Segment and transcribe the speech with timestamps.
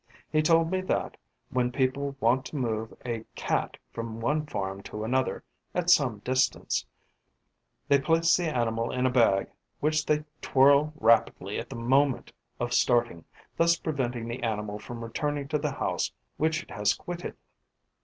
[0.31, 1.15] He told me that,
[1.51, 5.43] when people want to move a Cat from one farm to another
[5.75, 6.87] at some distance,
[7.87, 12.73] they place the animal in a bag which they twirl rapidly at the moment of
[12.73, 13.25] starting,
[13.57, 17.35] thus preventing the animal from returning to the house which it has quitted.